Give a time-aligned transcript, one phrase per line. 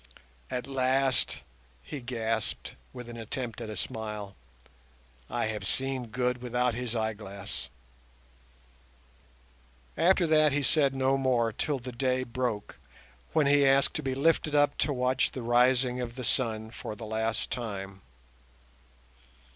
[0.49, 1.41] "At last,"
[1.83, 4.35] he gasped, with an attempt at a smile,
[5.29, 7.69] "I have seen Good without his eyeglass."
[9.95, 12.79] After that he said no more till the day broke,
[13.33, 16.95] when he asked to be lifted up to watch the rising of the sun for
[16.95, 18.01] the last time.